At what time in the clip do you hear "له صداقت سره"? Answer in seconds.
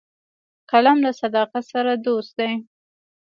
1.05-1.91